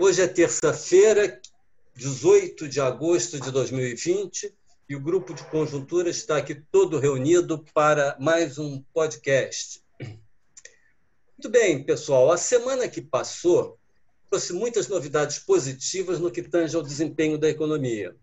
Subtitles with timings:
[0.00, 1.40] Hoje é terça-feira,
[1.96, 4.54] 18 de agosto de 2020,
[4.88, 9.82] e o grupo de conjuntura está aqui todo reunido para mais um podcast.
[9.98, 13.76] Muito bem, pessoal, a semana que passou
[14.30, 18.14] trouxe muitas novidades positivas no que tange ao desempenho da economia.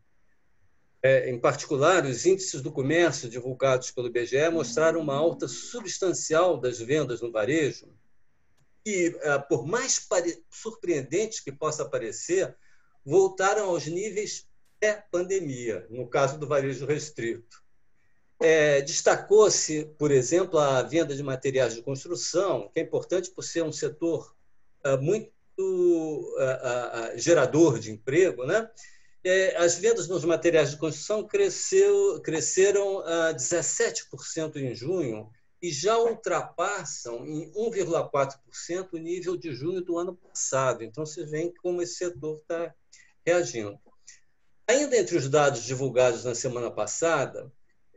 [1.04, 6.80] É, em particular, os índices do comércio divulgados pelo IBGE mostraram uma alta substancial das
[6.80, 7.90] vendas no varejo,
[8.86, 10.08] que, é, por mais
[10.52, 12.56] surpreendente que possa parecer,
[13.04, 14.48] voltaram aos níveis
[14.80, 17.64] pré-pandemia, no caso do varejo restrito.
[18.40, 23.64] É, Destacou-se, por exemplo, a venda de materiais de construção, que é importante por ser
[23.64, 24.36] um setor
[24.84, 25.32] é, muito
[26.38, 28.46] é, gerador de emprego.
[28.46, 28.70] Né?
[29.24, 33.02] É, as vendas nos materiais de construção cresceu, cresceram
[33.34, 35.32] 17% em junho,
[35.66, 40.84] e já ultrapassam em 1,4% o nível de junho do ano passado.
[40.84, 42.74] Então, você vê como esse setor está
[43.26, 43.80] reagindo.
[44.68, 47.52] Ainda entre os dados divulgados na semana passada,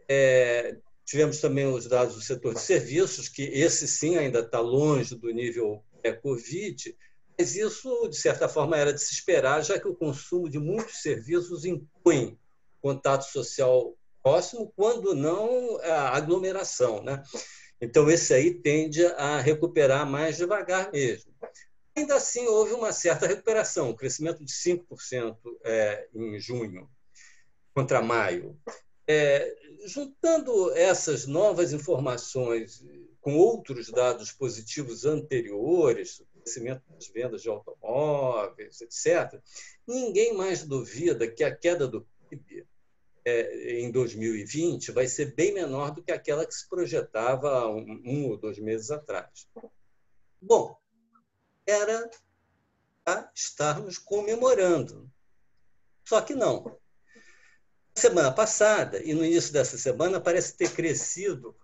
[0.08, 5.14] é, tivemos também os dados do setor de serviços, que esse sim ainda está longe
[5.14, 6.96] do nível é, Covid,
[7.38, 11.02] mas isso, de certa forma, era de se esperar, já que o consumo de muitos
[11.02, 12.38] serviços impõe
[12.80, 17.02] contato social próximo, quando não a aglomeração.
[17.02, 17.22] Né?
[17.80, 21.32] Então, esse aí tende a recuperar mais devagar mesmo.
[21.96, 26.88] Ainda assim, houve uma certa recuperação, um crescimento de 5% é, em junho
[27.74, 28.58] contra maio.
[29.06, 29.54] É,
[29.86, 32.84] juntando essas novas informações
[33.20, 39.40] com outros dados positivos anteriores, crescimento das vendas de automóveis, etc.,
[39.86, 42.66] ninguém mais duvida que a queda do PIB
[43.80, 48.36] em 2020 vai ser bem menor do que aquela que se projetava um, um ou
[48.36, 49.48] dois meses atrás.
[50.40, 50.76] Bom,
[51.66, 52.10] era
[53.04, 55.10] para estarmos comemorando.
[56.04, 56.78] Só que não.
[57.94, 61.56] Semana passada e no início dessa semana parece ter crescido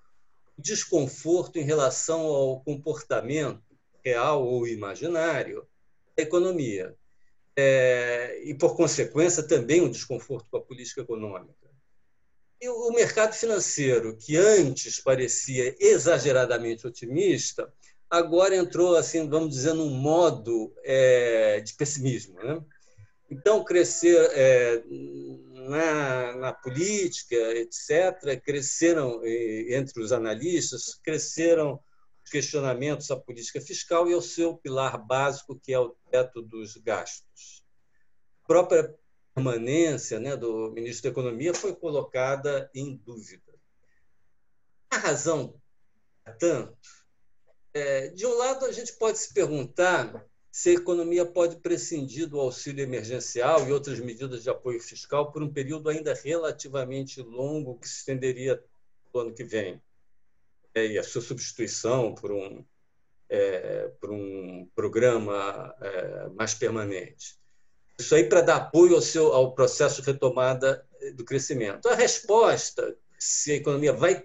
[0.56, 3.62] o desconforto em relação ao comportamento
[4.04, 5.66] real ou imaginário
[6.16, 6.96] da economia
[7.56, 11.63] é, e, por consequência, também um desconforto com a política econômica.
[12.64, 17.70] E o mercado financeiro, que antes parecia exageradamente otimista,
[18.08, 22.42] agora entrou, assim, vamos dizer, num modo é, de pessimismo.
[22.42, 22.64] Né?
[23.30, 24.82] Então, crescer é,
[25.68, 31.78] na, na, política, etc., cresceram, entre os analistas, cresceram
[32.30, 37.62] questionamentos à política fiscal e ao seu pilar básico, que é o teto dos gastos.
[38.42, 38.94] A própria
[39.34, 43.52] permanência né, do ministro da Economia foi colocada em dúvida.
[44.90, 45.60] A razão,
[46.38, 46.76] tanto,
[47.74, 52.38] é, de um lado, a gente pode se perguntar se a economia pode prescindir do
[52.38, 57.88] auxílio emergencial e outras medidas de apoio fiscal por um período ainda relativamente longo que
[57.88, 58.62] se estenderia
[59.12, 59.82] no ano que vem
[60.72, 62.64] é, e a sua substituição por um,
[63.28, 67.36] é, por um programa é, mais permanente.
[67.98, 70.84] Isso aí para dar apoio ao, seu, ao processo de retomada
[71.14, 71.88] do crescimento.
[71.88, 74.22] A resposta, se a economia vai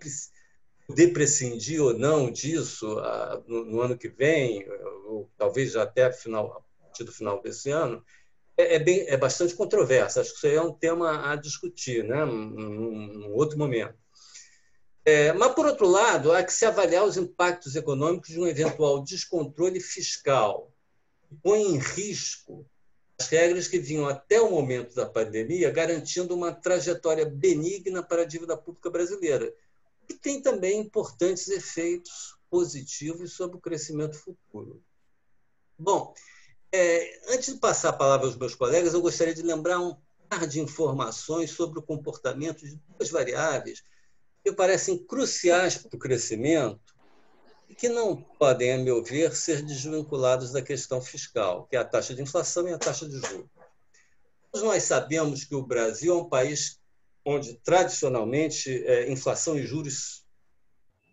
[0.88, 4.66] poder prescindir ou não disso a, no, no, ano que vem,
[5.06, 8.03] ou talvez já até final, a partir do final desse ano,
[8.57, 10.19] é, é, bem, é bastante controverso.
[10.19, 13.97] Acho que isso aí é um tema a discutir né, num, outro momento.
[15.06, 19.03] É, mas, por outro lado, há que se avaliar os impactos econômicos de um eventual
[19.03, 20.74] descontrole fiscal,
[21.28, 22.66] que põe em risco
[23.28, 28.56] regras que vinham até o momento da pandemia, garantindo uma trajetória benigna para a dívida
[28.56, 29.53] pública brasileira,
[30.07, 34.81] e tem também importantes efeitos positivos sobre o crescimento futuro.
[35.78, 36.13] Bom,
[36.72, 39.96] é, antes de passar a palavra aos meus colegas, eu gostaria de lembrar um
[40.28, 43.84] par de informações sobre o comportamento de duas variáveis
[44.44, 46.96] que parecem cruciais para o crescimento
[47.75, 52.16] que não podem, a meu ver, ser desvinculados da questão fiscal, que é a taxa
[52.16, 53.50] de inflação e a taxa de juros.
[54.54, 56.80] Nós sabemos que o Brasil é um país
[57.24, 60.25] onde, tradicionalmente, é, inflação e juros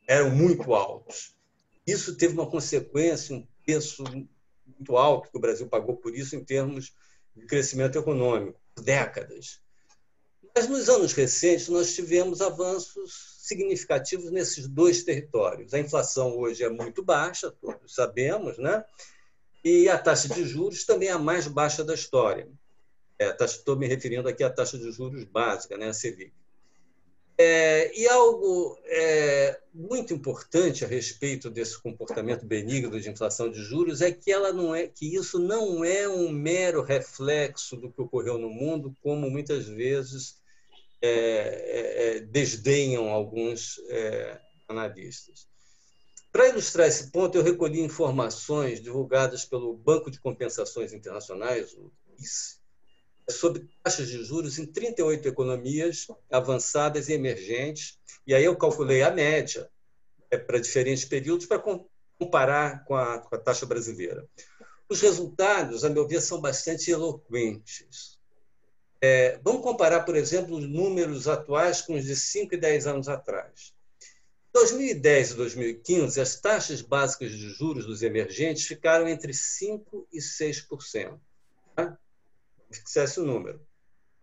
[0.09, 1.37] eram muito altos.
[1.87, 4.03] Isso teve uma consequência, um preço
[4.67, 6.95] muito alto que o Brasil pagou por isso em termos
[7.35, 9.61] de crescimento econômico, décadas.
[10.57, 15.75] Mas nos anos recentes nós tivemos avanços significativos nesses dois territórios.
[15.75, 18.83] A inflação hoje é muito baixa, todos sabemos, né?
[19.63, 22.49] E a taxa de juros também é a mais baixa da história.
[23.19, 26.33] É, estou me referindo aqui à taxa de juros básica, né, a Selic.
[27.37, 34.01] É, e algo é, muito importante a respeito desse comportamento benigno de inflação de juros
[34.01, 38.39] é que ela não é que isso não é um mero reflexo do que ocorreu
[38.39, 40.46] no mundo, como muitas vezes
[41.03, 45.47] é, é, é desdenham alguns é, analistas.
[46.33, 52.61] Para ilustrar esse ponto, eu recolhi informações divulgadas pelo Banco de Compensações Internacionais, o BIS,
[53.31, 57.99] sobre taxas de juros em 38 economias avançadas e emergentes.
[58.27, 59.69] E aí eu calculei a média
[60.31, 61.63] é, para diferentes períodos para
[62.19, 64.29] comparar com a, com a taxa brasileira.
[64.89, 68.16] Os resultados, a meu ver, são bastante eloquentes.
[69.01, 73.09] É, vamos comparar, por exemplo, os números atuais com os de 5 e 10 anos
[73.09, 73.75] atrás.
[74.49, 80.19] Em 2010 e 2015, as taxas básicas de juros dos emergentes ficaram entre 5% e
[80.19, 81.19] 6%.
[81.75, 81.99] Tá?
[82.71, 83.61] fixasse o número.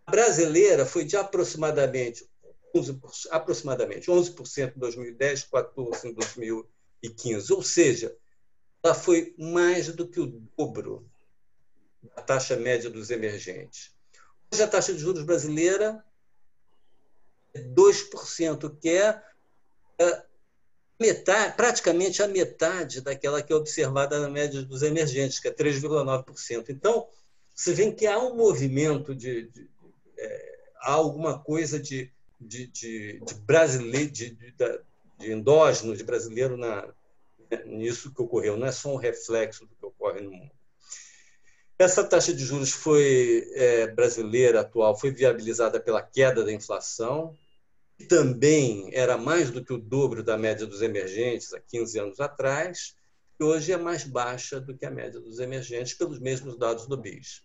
[0.05, 2.27] A brasileira foi de aproximadamente
[2.75, 7.53] 11%, aproximadamente 11% em 2010, 14% em 2015.
[7.53, 8.15] Ou seja,
[8.83, 10.25] ela foi mais do que o
[10.57, 11.09] dobro
[12.15, 13.92] da taxa média dos emergentes.
[14.53, 16.05] Hoje a taxa de juros brasileira
[17.55, 19.19] é 2%, que é,
[19.97, 20.23] é
[20.99, 26.69] metade, praticamente a metade daquela que é observada na média dos emergentes, que é 3,9%.
[26.69, 27.07] Então,
[27.55, 29.67] você vê que há um movimento de, de
[30.19, 34.35] é, há alguma coisa de, de, de, de brasileiro, de,
[35.17, 36.93] de, endógeno, de brasileiro na,
[37.65, 38.55] nisso que ocorreu.
[38.55, 40.51] Não é só um reflexo do que ocorre no mundo.
[41.83, 47.37] Essa taxa de juros foi é, brasileira atual foi viabilizada pela queda da inflação,
[47.97, 52.19] que também era mais do que o dobro da média dos emergentes há 15 anos
[52.21, 52.95] atrás,
[53.37, 56.95] que hoje é mais baixa do que a média dos emergentes, pelos mesmos dados do
[56.95, 57.43] BIS.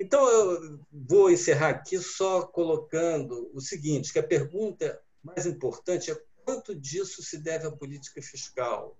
[0.00, 6.20] Então, eu vou encerrar aqui só colocando o seguinte, que a pergunta mais importante é
[6.44, 8.98] quanto disso se deve à política fiscal,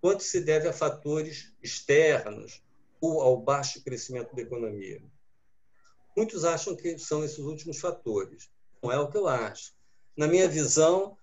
[0.00, 2.62] quanto se deve a fatores externos
[3.00, 5.02] ou ao baixo crescimento da economia.
[6.16, 8.50] Muitos acham que são esses últimos fatores.
[8.82, 9.72] Não é o que eu acho.
[10.16, 11.16] Na minha visão,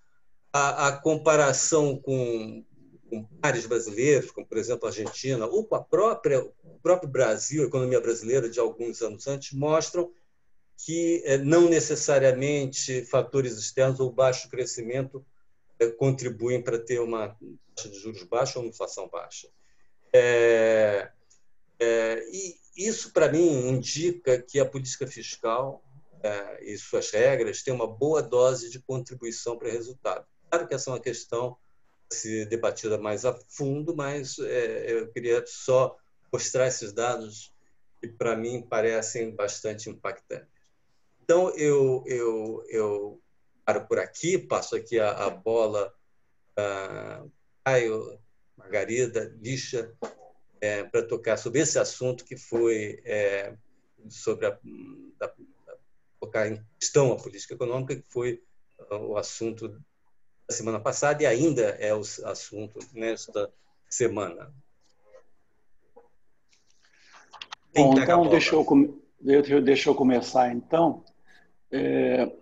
[0.52, 2.64] a, a comparação com
[3.08, 3.26] com
[3.66, 8.00] brasileiros, como por exemplo a Argentina, ou com a própria, o próprio Brasil, a economia
[8.00, 10.12] brasileira de alguns anos antes, mostram
[10.84, 15.24] que eh, não necessariamente fatores externos ou baixo crescimento
[15.80, 17.36] eh, contribuem para ter uma
[17.74, 19.48] taxa de juros baixa ou uma inflação baixa.
[20.12, 21.10] É,
[21.80, 25.82] é, e isso, para mim, indica que a política fiscal
[26.22, 30.26] é, e suas regras têm uma boa dose de contribuição para o resultado.
[30.50, 31.56] Claro que essa é uma questão
[32.10, 35.96] ser debatida mais a fundo, mas é, eu queria só
[36.32, 37.52] mostrar esses dados
[38.00, 40.48] que, para mim, parecem bastante impactantes.
[41.22, 43.22] Então, eu, eu, eu
[43.64, 45.92] paro por aqui, passo aqui a, a bola
[46.54, 47.24] para
[47.64, 48.18] Caio,
[48.56, 49.94] Margarida, Lixa,
[50.60, 53.54] é, para tocar sobre esse assunto que foi é,
[54.08, 54.58] sobre a,
[55.18, 55.32] da,
[56.18, 58.42] colocar em questão a política econômica, que foi
[58.90, 59.80] o assunto
[60.50, 63.52] semana passada e ainda é o assunto nesta
[63.88, 64.52] semana.
[67.74, 71.04] Bom, então deixa eu, deixa eu começar então.
[71.70, 72.32] É,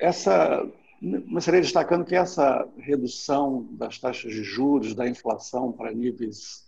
[0.00, 0.68] essa,
[1.00, 6.65] começaria destacando que essa redução das taxas de juros, da inflação para níveis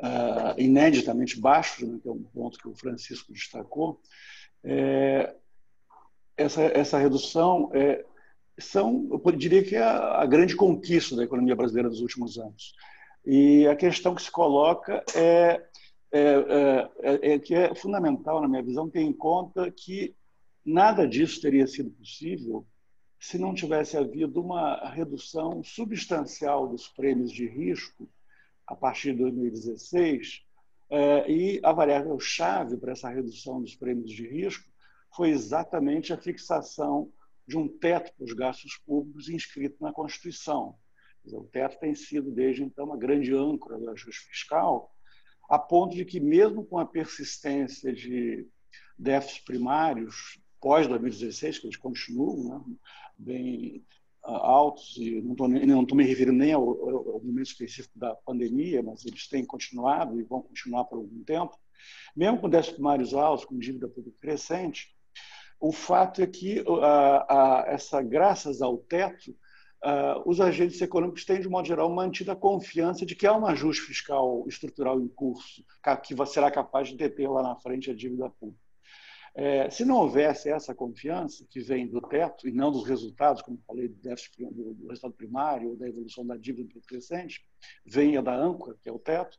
[0.00, 4.00] uh, ineditamente baixos, né, que é um ponto que o Francisco destacou,
[4.64, 5.34] é,
[6.36, 8.04] essa, essa redução é,
[8.58, 12.74] são, eu diria que é a, grande conquista da economia brasileira dos últimos anos.
[13.24, 15.62] E a questão que se coloca é,
[16.10, 20.14] é, é, é, é que é fundamental, na minha visão, ter em conta que
[20.64, 22.66] nada disso teria sido possível
[23.20, 28.08] se não tivesse havido uma redução substancial dos prêmios de risco
[28.68, 30.44] a partir de 2016.
[30.90, 34.64] É, e a variável-chave para essa redução dos prêmios de risco
[35.14, 37.10] foi exatamente a fixação
[37.46, 40.76] de um teto para os gastos públicos inscrito na Constituição.
[41.24, 44.94] o teto tem sido, desde então, uma grande âncora do ajuste fiscal,
[45.48, 48.46] a ponto de que, mesmo com a persistência de
[48.98, 52.76] déficits primários pós-2016, que eles continuam né,
[53.16, 53.86] bem
[54.36, 59.26] altos, e não estou me referindo nem ao, ao, momento específico da pandemia, mas eles
[59.28, 61.58] têm continuado e vão continuar por algum tempo,
[62.14, 64.94] mesmo com déficits primários altos, com dívida pública crescente,
[65.60, 69.34] o fato é que, a, a, essa, graças ao teto,
[69.82, 73.46] a, os agentes econômicos têm, de modo geral, mantido a confiança de que há um
[73.46, 75.64] ajuste fiscal estrutural em curso,
[76.04, 78.67] que será capaz de deter lá na frente a dívida pública.
[79.40, 83.62] É, se não houvesse essa confiança que vem do teto e não dos resultados, como
[83.64, 87.46] falei, do, déficit, do, do resultado primário ou da evolução da dívida crescente,
[87.86, 89.38] venha da âncora, que é o teto,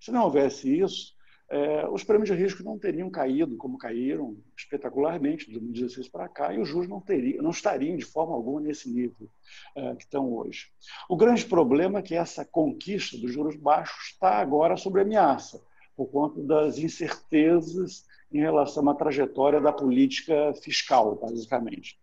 [0.00, 1.16] se não houvesse isso,
[1.50, 6.54] é, os prêmios de risco não teriam caído como caíram espetacularmente de 2016 para cá
[6.54, 9.28] e os juros não, teriam, não estariam de forma alguma nesse nível
[9.74, 10.68] é, que estão hoje.
[11.08, 15.60] O grande problema é que essa conquista dos juros baixos está agora sob ameaça,
[15.96, 21.98] por conta das incertezas em relação à trajetória da política fiscal, basicamente.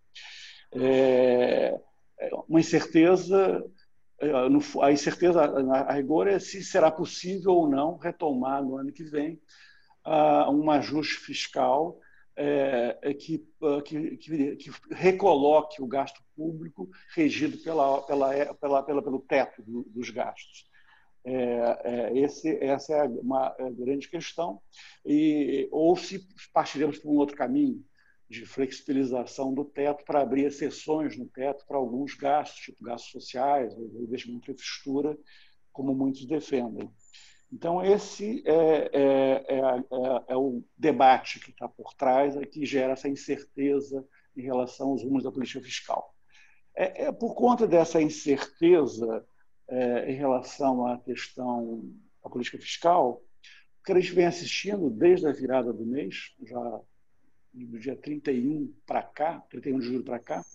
[0.74, 1.80] É,
[2.20, 3.64] é uma incerteza
[4.20, 4.32] é,
[4.82, 9.40] a incerteza, a rigor, é se será possível ou não retomar no ano que vem
[10.50, 12.00] um ajuste fiscal
[12.36, 13.46] é, é que,
[13.84, 20.66] que, que, recoloque o gasto público regido pela, pela, pela pelo teto dos gastos.
[21.26, 24.62] É, esse, essa é uma grande questão.
[25.06, 27.84] E, ou se partiremos por um outro caminho,
[28.30, 33.74] de flexibilização do teto para abrir exceções no teto para alguns gastos, tipo gastos sociais,
[33.74, 35.18] investimento em infraestrutura,
[35.72, 36.92] como muitos defendem.
[37.52, 39.84] Então, esse é, é, é,
[40.28, 44.06] é o debate que está por trás, é que gera essa incerteza
[44.36, 46.14] em relação aos rumos da política fiscal.
[46.76, 49.26] É, por conta dessa incerteza
[49.70, 51.84] em relação à questão
[52.24, 53.22] da política fiscal,
[53.86, 56.82] que a gente vem assistindo desde a virada do mês, já
[57.54, 60.46] do dia 31 para cá, 31 de julho para cá,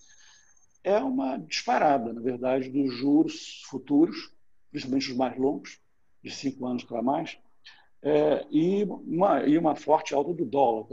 [0.83, 4.31] é uma disparada, na verdade, dos juros futuros,
[4.69, 5.79] principalmente os mais longos,
[6.21, 7.37] de cinco anos para mais,
[8.01, 10.87] é, e, uma, e uma forte alta do dólar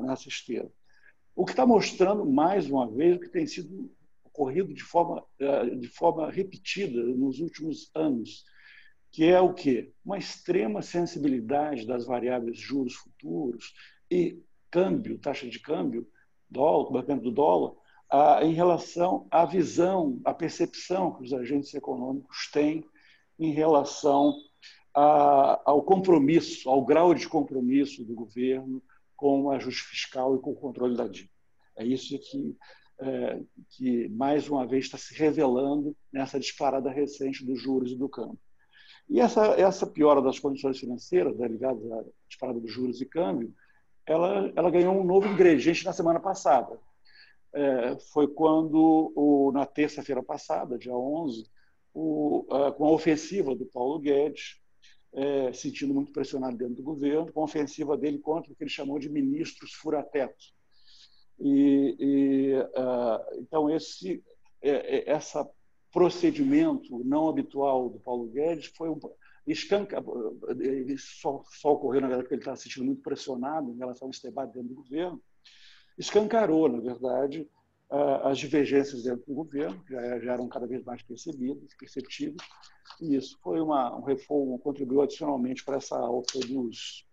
[0.00, 0.70] nessa esteira.
[1.36, 3.90] O que está mostrando, mais uma vez, o que tem sido
[4.34, 8.44] ocorrido de forma, é, de forma repetida nos últimos anos,
[9.12, 9.92] que é o quê?
[10.04, 13.72] Uma extrema sensibilidade das variáveis juros futuros
[14.10, 16.06] e câmbio, taxa de câmbio,
[16.50, 17.74] dólar, do dólar,
[18.42, 22.84] em relação à visão, à percepção que os agentes econômicos têm
[23.38, 24.34] em relação
[24.92, 28.82] ao compromisso, ao grau de compromisso do governo
[29.16, 31.32] com o ajuste fiscal e com o controle da dívida.
[31.76, 32.56] É isso que,
[33.70, 38.38] que mais uma vez, está se revelando nessa disparada recente dos juros e do câmbio.
[39.08, 43.54] E essa, essa piora das condições financeiras, né, ligadas à disparada dos juros e câmbio,
[44.06, 46.78] ela, ela ganhou um novo ingrediente na semana passada.
[47.52, 51.46] É, foi quando, o, na terça-feira passada, dia 11,
[51.92, 54.60] o, a, com a ofensiva do Paulo Guedes,
[55.12, 58.70] é, sentindo muito pressionado dentro do governo, com a ofensiva dele contra o que ele
[58.70, 60.53] chamou de ministros furateto.
[61.38, 64.22] E, e uh, então esse
[64.62, 65.48] é, é, essa
[65.92, 68.98] procedimento não habitual do Paulo Guedes foi um,
[69.46, 70.02] escanca,
[70.98, 74.10] só, só ocorreu, na verdade, porque ele estava se sentindo muito pressionado em relação a
[74.10, 75.22] esse debate dentro do governo,
[75.96, 77.48] escancarou, na verdade,
[78.24, 82.42] as divergências dentro do governo, que já, eram cada vez mais percebidas, perceptíveis,
[83.00, 87.06] e isso foi uma, um contribuiu adicionalmente para essa alta dos,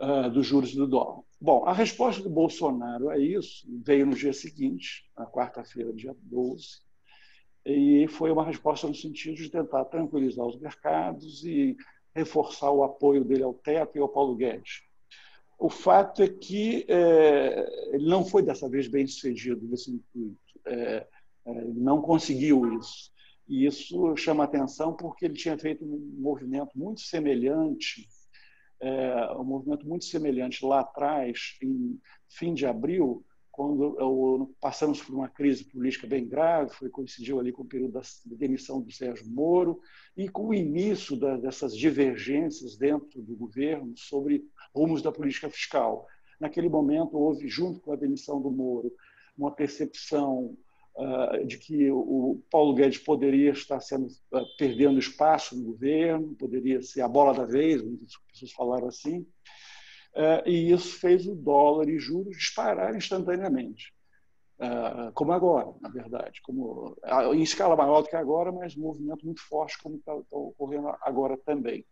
[0.00, 1.22] uh, dos juros do dólar.
[1.40, 6.80] Bom, a resposta do Bolsonaro a isso veio no dia seguinte, na quarta-feira, dia 12,
[7.64, 11.76] e foi uma resposta no sentido de tentar tranquilizar os mercados e
[12.14, 14.82] reforçar o apoio dele ao teto e ao Paulo Guedes.
[15.58, 21.06] O fato é que é, ele não foi dessa vez bem sucedido nesse intuito, é,
[21.46, 23.12] é, não conseguiu isso.
[23.46, 28.08] E isso chama atenção porque ele tinha feito um movimento muito semelhante,
[28.80, 33.24] é, um movimento muito semelhante lá atrás, em fim de abril,
[33.58, 38.02] quando passamos por uma crise política bem grave, foi coincidiu ali com o período da
[38.26, 39.80] demissão do Sérgio Moro
[40.16, 46.06] e com o início da, dessas divergências dentro do governo sobre rumos da política fiscal.
[46.38, 48.92] Naquele momento houve, junto com a demissão do Moro,
[49.36, 50.56] uma percepção
[51.46, 57.02] de que o Paulo Guedes poderia estar sendo uh, perdendo espaço no governo, poderia ser
[57.02, 59.26] a bola da vez, muitas pessoas falaram assim.
[60.14, 63.92] Eh, e isso fez o dólar e juros disparar instantaneamente.
[65.14, 66.96] Como agora, na verdade, como
[67.32, 70.88] em escala maior do que agora, mas um movimento muito forte como está tá ocorrendo
[71.02, 71.86] agora também.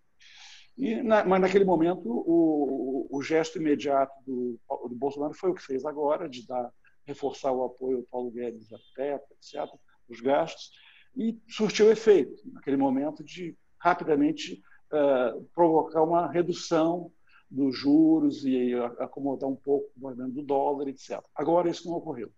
[0.76, 4.58] E mas naquele momento o, o, o gesto imediato do,
[4.88, 6.72] do, Bolsonaro foi o que fez agora, de dar
[7.06, 9.72] reforçar o apoio ao Paulo Guedes a PEP, etc.,
[10.08, 10.70] os gastos,
[11.16, 17.10] e surtiu efeito naquele momento de rapidamente uh, provocar uma redução
[17.50, 21.22] dos juros e acomodar um pouco o movimento do dólar, etc.
[21.34, 22.30] Agora isso não ocorreu.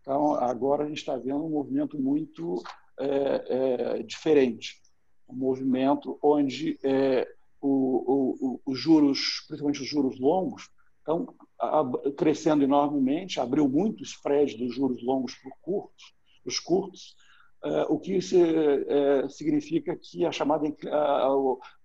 [0.00, 2.62] Então, agora a gente está vendo um movimento muito
[2.98, 4.80] é, é, diferente.
[5.28, 7.28] Um movimento onde é,
[7.60, 10.70] o, o, os juros, principalmente os juros longos,
[11.02, 11.34] Então,
[12.16, 16.14] crescendo enormemente, abriu muito spread dos juros longos por curtos,
[16.44, 17.14] os curtos,
[17.62, 20.70] eh, o que eh, significa que a chamada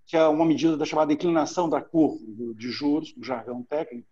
[0.08, 2.24] que é uma medida da chamada inclinação da curva
[2.56, 4.08] de juros, do jargão técnico,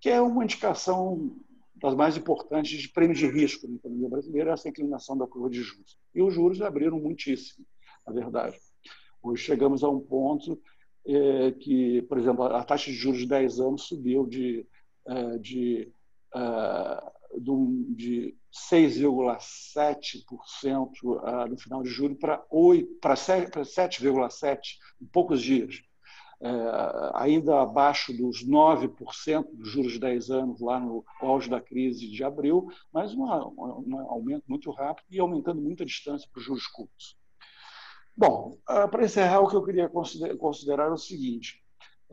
[0.00, 1.36] que é uma indicação
[1.74, 5.60] das mais importantes de prêmio de risco na economia brasileira, essa inclinação da curva de
[5.62, 5.98] juros.
[6.14, 7.66] E os juros abriram muitíssimo,
[8.06, 8.56] na verdade.
[9.20, 10.60] Hoje chegamos a um ponto
[11.04, 14.64] é, que, por exemplo, a taxa de juros de 10 anos subiu de,
[15.40, 15.90] de,
[16.34, 17.12] é,
[17.94, 18.36] de
[18.70, 22.44] 6,7% no final de julho para
[23.14, 24.60] 7,7%
[25.00, 25.82] em poucos dias.
[27.14, 32.24] ainda abaixo dos 9% dos juros de 10 anos lá no auge da crise de
[32.24, 36.66] abril, mas um, um aumento muito rápido e aumentando muito a distância para os juros
[36.66, 37.16] curtos.
[38.16, 41.61] Bom, ah, para encerrar, o que eu queria considerar é o seguinte: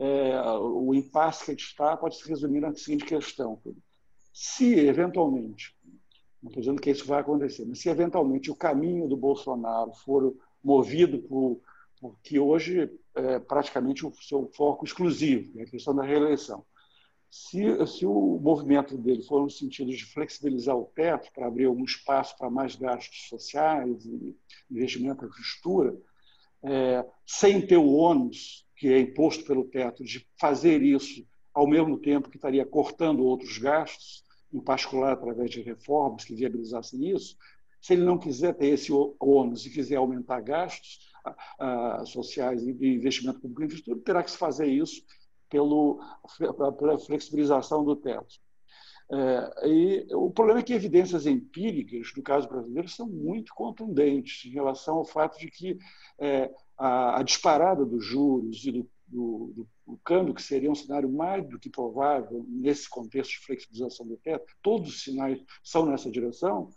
[0.00, 3.60] é, o impasse que a gente está pode se resumir na seguinte questão.
[4.32, 5.76] Se, eventualmente,
[6.42, 10.34] não estou dizendo que isso vai acontecer, mas se, eventualmente, o caminho do Bolsonaro for
[10.64, 11.60] movido por,
[12.00, 16.64] por que hoje é praticamente o seu foco exclusivo, é a questão da reeleição.
[17.30, 21.84] Se, se, o movimento dele for no sentido de flexibilizar o teto para abrir algum
[21.84, 24.34] espaço para mais gastos sociais e
[24.70, 25.94] investimento em infraestrutura,
[26.62, 31.22] é, sem ter o ônus que é imposto pelo teto de fazer isso
[31.52, 37.10] ao mesmo tempo que estaria cortando outros gastos, em particular através de reformas que viabilizassem
[37.14, 37.36] isso,
[37.78, 40.98] se ele não quiser ter esse ônus e quiser aumentar gastos
[42.06, 45.02] sociais e investimento público em infraestrutura, terá que se fazer isso
[45.50, 46.00] pelo,
[46.78, 48.40] pela flexibilização do teto.
[49.12, 54.54] É, e o problema é que evidências empíricas, no caso brasileiro, são muito contundentes em
[54.54, 55.78] relação ao fato de que
[56.18, 56.48] é,
[56.78, 61.10] a, a, disparada dos juros e do, do, do, do, câmbio, que seria um cenário
[61.10, 66.08] mais do que provável nesse contexto de flexibilização do teto, todos os sinais são nessa
[66.08, 66.70] direção,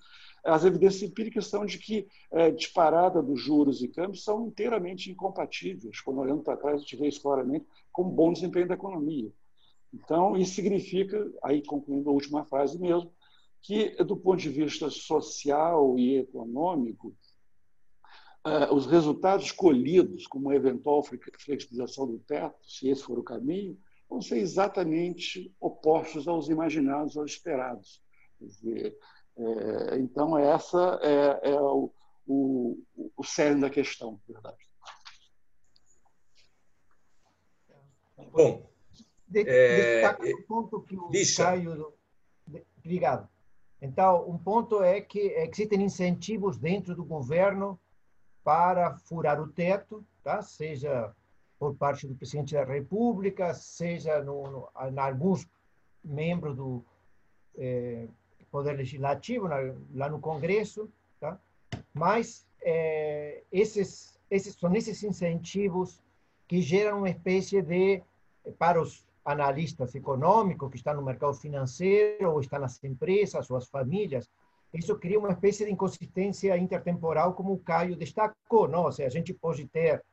[0.43, 6.01] as evidências empíricas são de que é, disparada dos juros e câmbios são inteiramente incompatíveis.
[6.01, 9.31] Quando olhando para trás, a gente vê isso claramente como bom desempenho da economia.
[9.93, 13.13] Então, isso significa, aí concluindo a última frase mesmo,
[13.61, 17.15] que, do ponto de vista social e econômico,
[18.45, 23.79] uh, os resultados colhidos com uma eventual flexibilização do teto, se esse for o caminho,
[24.09, 28.01] vão ser exatamente opostos aos imaginados, aos esperados.
[28.41, 28.97] Dizer,
[29.37, 31.91] é, então, essa é, é o,
[32.27, 32.83] o,
[33.15, 34.57] o cerne da questão, na verdade.
[38.31, 38.72] Bom,
[39.33, 41.09] de, é, um ponto que o.
[41.35, 41.93] Caio...
[42.77, 43.27] Obrigado.
[43.81, 47.79] Então, um ponto é que existem incentivos dentro do governo
[48.43, 50.41] para furar o teto, tá?
[50.41, 51.13] seja
[51.57, 55.47] por parte do presidente da República, seja no, no, em alguns
[56.03, 56.83] membros do
[57.57, 58.07] eh,
[58.51, 59.57] Poder Legislativo, na,
[59.93, 60.89] lá no Congresso.
[61.19, 61.39] Tá?
[61.93, 66.01] Mas eh, esses, esses são esses incentivos
[66.47, 68.01] que geram uma espécie de,
[68.57, 73.67] para os analistas econômicos que estão no mercado financeiro ou estão nas empresas ou as
[73.67, 74.29] famílias,
[74.73, 78.67] isso cria uma espécie de inconsistência intertemporal, como o Caio destacou.
[78.67, 78.83] Não?
[78.83, 80.03] Ou seja, a gente pode ter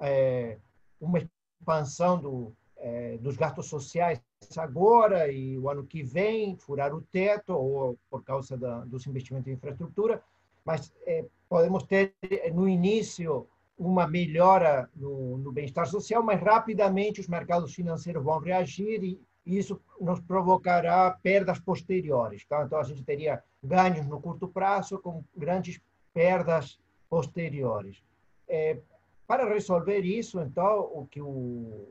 [0.00, 0.58] é,
[1.00, 4.20] uma expansão do, é, dos gastos sociais
[4.56, 9.48] agora e o ano que vem, furar o teto, ou por causa da, dos investimentos
[9.48, 10.22] em infraestrutura,
[10.64, 12.14] mas é, podemos ter
[12.52, 19.02] no início uma melhora no, no bem-estar social, mas rapidamente os mercados financeiros vão reagir
[19.02, 22.44] e isso nos provocará perdas posteriores.
[22.46, 22.64] Tá?
[22.64, 25.80] Então, a gente teria ganhos no curto prazo com grandes
[26.12, 28.02] perdas posteriores.
[28.48, 28.78] É,
[29.26, 31.86] para resolver isso, então, o que o,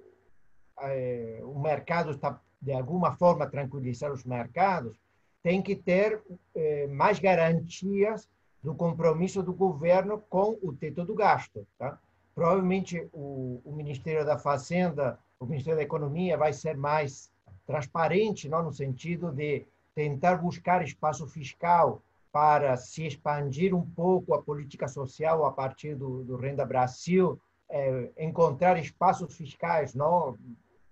[0.81, 4.99] é, o mercado está, de alguma forma, tranquilizar os mercados,
[5.41, 6.21] tem que ter
[6.55, 8.27] é, mais garantias
[8.65, 11.67] do compromisso do governo com o teto do gasto.
[11.77, 11.99] Tá?
[12.33, 17.29] Provavelmente o, o, Ministério da Fazenda, o Ministério da Economia vai ser mais
[17.67, 22.01] transparente, não no sentido de tentar buscar espaço fiscal
[22.31, 28.09] para se expandir um pouco a política social a partir do, do Renda Brasil, é,
[28.17, 30.37] encontrar espaços fiscais não,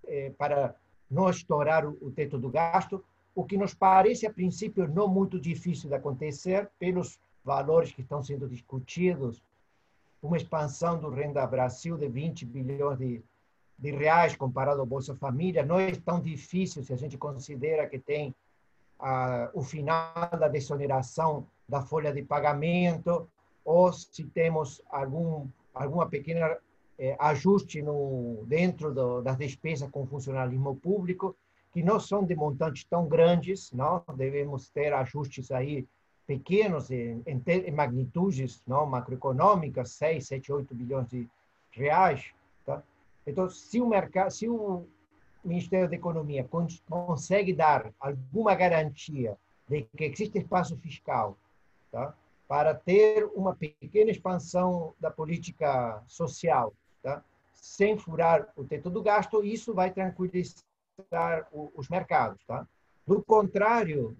[0.06, 0.76] é, para
[1.10, 5.40] não estourar o, o teto do gasto, o que nos parece, a princípio, não muito
[5.40, 9.44] difícil de acontecer pelos valores que estão sendo discutidos,
[10.22, 13.22] uma expansão do Renda Brasil de 20 bilhões de,
[13.78, 18.00] de reais comparado ao Bolsa Família, não é tão difícil se a gente considera que
[18.00, 18.34] tem
[19.00, 23.28] ah, o final da desoneração da folha de pagamento,
[23.66, 26.58] ou se temos algum alguma pequena
[27.00, 31.36] eh, ajuste no dentro do, das despesas com funcionalismo público.
[31.72, 35.88] que não são de montantes tão grandes, não devemos ter ajustes aí
[36.26, 41.30] pequenos em, em, magnitudes não macroeconômicas, 6, 7, 8 bilhões de
[41.72, 42.34] reais.
[42.66, 42.82] Tá?
[43.26, 44.86] Então, se o mercado, se o
[45.44, 46.48] Ministério da Economia
[46.90, 51.38] consegue dar alguma garantia de que existe espaço fiscal
[51.92, 52.14] tá?
[52.48, 57.24] para ter uma pequena expansão da política social, tá?
[57.54, 60.64] sem furar o teto do gasto, isso vai tranquilizar
[61.52, 62.44] os mercados.
[62.46, 62.68] Tá?
[63.06, 64.16] Do contrário,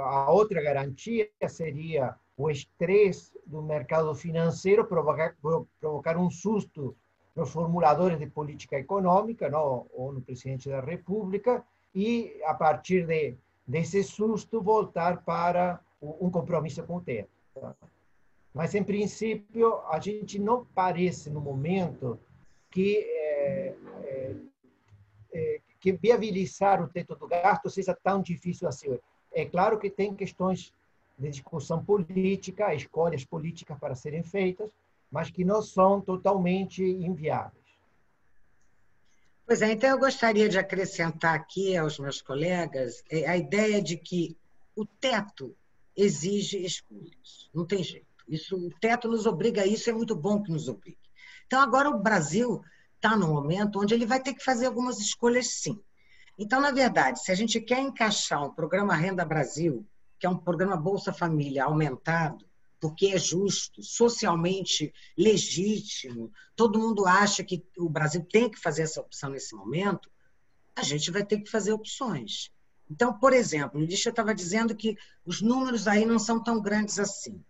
[0.00, 5.36] a outra garantia seria o estresse do mercado financeiro provocar,
[5.80, 6.96] provocar um susto
[7.34, 11.64] nos formuladores de política econômica, não, ou no presidente da República,
[11.94, 13.34] e, a partir de,
[13.66, 17.30] desse susto, voltar para um compromisso com o teto.
[18.52, 22.18] Mas, em princípio, a gente não parece, no momento,
[22.70, 24.36] que, é, é,
[25.32, 28.98] é, que viabilizar o teto do gasto seja tão difícil assim.
[29.32, 30.72] É claro que tem questões
[31.18, 34.70] de discussão política, escolhas políticas para serem feitas,
[35.10, 37.62] mas que não são totalmente inviáveis.
[39.46, 43.96] Pois é, então eu gostaria de acrescentar aqui aos meus colegas é, a ideia de
[43.96, 44.36] que
[44.74, 45.54] o teto
[45.96, 48.06] exige escolhas, não tem jeito.
[48.26, 50.96] Isso, o teto nos obriga a isso, é muito bom que nos obrigue.
[51.46, 52.64] Então, agora o Brasil
[52.96, 55.78] está num momento onde ele vai ter que fazer algumas escolhas, sim.
[56.42, 59.86] Então, na verdade, se a gente quer encaixar um programa Renda Brasil,
[60.18, 62.44] que é um programa Bolsa Família aumentado,
[62.80, 69.00] porque é justo, socialmente legítimo, todo mundo acha que o Brasil tem que fazer essa
[69.00, 70.10] opção nesse momento,
[70.74, 72.50] a gente vai ter que fazer opções.
[72.90, 76.98] Então, por exemplo, o Lídia estava dizendo que os números aí não são tão grandes
[76.98, 77.40] assim.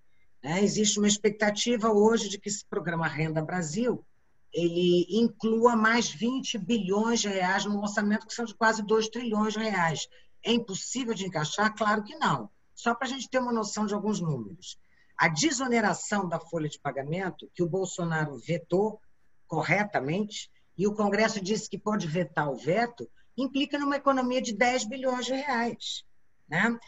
[0.45, 0.63] Né?
[0.63, 4.05] Existe uma expectativa hoje de que esse programa Renda Brasil
[4.53, 9.55] ele inclua mais 20 bilhões de reais no orçamento, que são de quase 2 trilhões
[9.55, 10.07] de reais.
[10.45, 11.75] É impossível de encaixar?
[11.75, 12.51] Claro que não.
[12.75, 14.79] Só para a gente ter uma noção de alguns números.
[15.17, 19.01] A desoneração da folha de pagamento, que o Bolsonaro vetou
[19.47, 24.85] corretamente, e o Congresso disse que pode vetar o veto, implica numa economia de 10
[24.85, 26.05] bilhões de reais.
[26.49, 26.79] Né?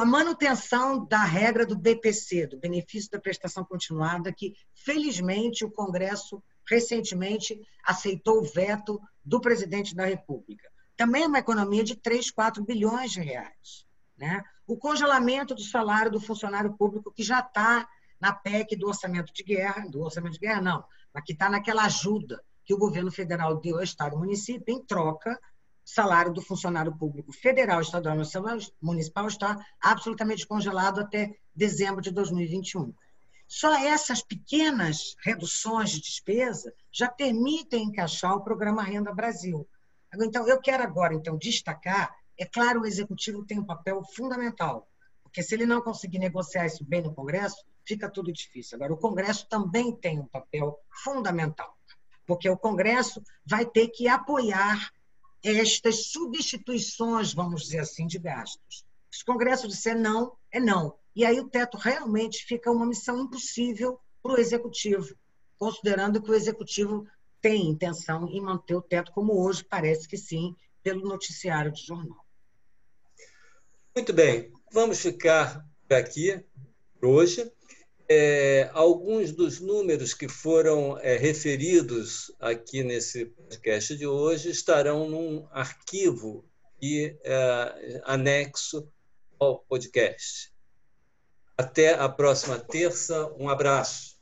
[0.00, 6.42] A manutenção da regra do BPC, do benefício da prestação continuada, que felizmente o Congresso
[6.68, 10.68] recentemente aceitou o veto do presidente da República.
[10.96, 13.86] Também é uma economia de 3, 4 bilhões de reais.
[14.16, 14.42] Né?
[14.66, 17.88] O congelamento do salário do funcionário público, que já está
[18.20, 21.84] na PEC do orçamento de guerra, do orçamento de guerra não, mas que está naquela
[21.84, 25.38] ajuda que o governo federal deu ao Estado e município em troca
[25.84, 32.92] salário do funcionário público federal, estadual e municipal está absolutamente congelado até dezembro de 2021.
[33.48, 39.66] Só essas pequenas reduções de despesa já permitem encaixar o programa Renda Brasil.
[40.14, 44.88] Então, eu quero agora então destacar é claro, o executivo tem um papel fundamental,
[45.24, 48.76] porque se ele não conseguir negociar isso bem no Congresso, fica tudo difícil.
[48.76, 51.76] Agora, o Congresso também tem um papel fundamental,
[52.24, 54.92] porque o Congresso vai ter que apoiar
[55.42, 58.86] estas substituições, vamos dizer assim, de gastos.
[59.10, 60.96] Se o Congresso disser não, é não.
[61.14, 65.16] E aí o teto realmente fica uma missão impossível para o Executivo,
[65.58, 67.06] considerando que o Executivo
[67.40, 72.24] tem intenção em manter o teto como hoje, parece que sim, pelo noticiário de jornal.
[73.94, 76.44] Muito bem, vamos ficar por aqui
[77.00, 77.50] por hoje.
[78.10, 85.46] É, alguns dos números que foram é, referidos aqui nesse podcast de hoje estarão num
[85.50, 86.44] arquivo
[86.80, 88.90] e é, anexo
[89.38, 90.52] ao podcast.
[91.56, 93.32] Até a próxima terça.
[93.38, 94.16] Um abraço.